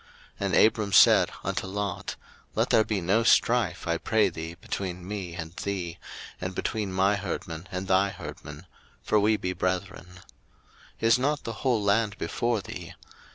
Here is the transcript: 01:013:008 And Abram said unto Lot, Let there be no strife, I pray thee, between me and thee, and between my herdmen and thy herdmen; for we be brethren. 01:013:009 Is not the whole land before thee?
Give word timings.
01:013:008 0.41 0.45
And 0.45 0.55
Abram 0.55 0.93
said 0.93 1.29
unto 1.43 1.67
Lot, 1.67 2.15
Let 2.55 2.71
there 2.71 2.83
be 2.83 3.01
no 3.01 3.21
strife, 3.21 3.87
I 3.87 3.99
pray 3.99 4.29
thee, 4.29 4.55
between 4.55 5.07
me 5.07 5.35
and 5.35 5.53
thee, 5.57 5.99
and 6.41 6.55
between 6.55 6.91
my 6.91 7.17
herdmen 7.17 7.67
and 7.71 7.87
thy 7.87 8.09
herdmen; 8.09 8.65
for 9.03 9.19
we 9.19 9.37
be 9.37 9.53
brethren. 9.53 10.07
01:013:009 10.07 10.21
Is 11.01 11.19
not 11.19 11.43
the 11.43 11.53
whole 11.53 11.83
land 11.83 12.17
before 12.17 12.61
thee? 12.61 12.95